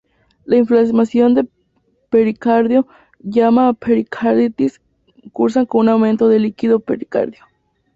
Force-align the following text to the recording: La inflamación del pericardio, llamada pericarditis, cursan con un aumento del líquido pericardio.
La 0.45 0.55
inflamación 0.57 1.35
del 1.35 1.47
pericardio, 2.09 2.87
llamada 3.19 3.73
pericarditis, 3.73 4.81
cursan 5.31 5.67
con 5.67 5.81
un 5.81 5.89
aumento 5.89 6.27
del 6.27 6.41
líquido 6.41 6.79
pericardio. 6.79 7.45